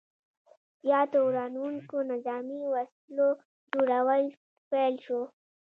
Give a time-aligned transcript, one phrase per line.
[0.85, 3.27] زیاتو ورانوونکو نظامي وسلو
[3.73, 4.23] جوړول
[4.69, 5.21] پیل شو.